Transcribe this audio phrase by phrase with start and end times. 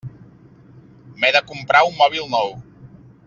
[1.19, 2.57] M'he de comprar un mòbil nou.